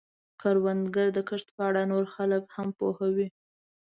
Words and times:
کروندګر 0.41 1.07
د 1.13 1.19
کښت 1.29 1.47
په 1.55 1.61
اړه 1.69 1.81
نور 1.91 2.05
خلک 2.15 2.43
هم 2.55 2.67
پوهوي 2.77 3.27